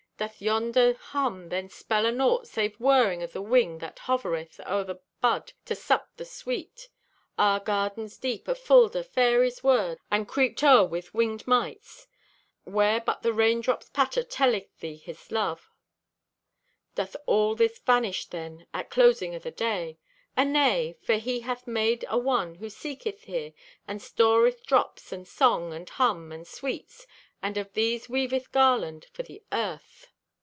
[0.21, 4.97] Doth yonder hum then spell anaught, Save whirring o' the wing that hovereth O'er thy
[5.19, 6.89] bud to sup the sweet?
[7.39, 12.05] Ah, garden's deep, afulled o' fairies' word, And creeped o'er with winged mites,
[12.65, 15.71] Where but the raindrops' patter telleth thee His love—
[16.93, 19.97] Doth all this vanish then, at closing o' the day?
[20.37, 20.97] Anay.
[21.01, 23.53] For He hath made a one who seeketh here,
[23.87, 27.07] And storeth drops, and song, and hum, and sweets,
[27.41, 30.09] And of these weaveth garland for the earth.